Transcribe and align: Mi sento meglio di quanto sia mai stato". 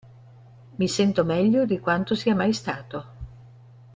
Mi 0.79 0.87
sento 0.87 1.23
meglio 1.23 1.67
di 1.67 1.79
quanto 1.79 2.15
sia 2.15 2.33
mai 2.33 2.53
stato". 2.53 3.05